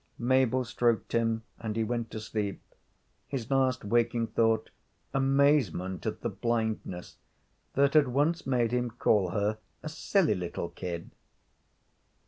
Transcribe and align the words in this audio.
Mabel 0.17 0.65
stroked 0.65 1.11
him 1.13 1.43
and 1.59 1.75
he 1.75 1.83
went 1.83 2.09
to 2.09 2.19
sleep, 2.19 2.59
his 3.27 3.51
last 3.51 3.85
waking 3.85 4.25
thought 4.29 4.71
amazement 5.13 6.07
at 6.07 6.21
the 6.21 6.29
blindness 6.29 7.17
that 7.75 7.93
had 7.93 8.07
once 8.07 8.47
made 8.47 8.71
him 8.71 8.89
call 8.89 9.29
her 9.29 9.59
a 9.83 9.89
silly 9.89 10.33
little 10.33 10.69
kid. 10.69 11.11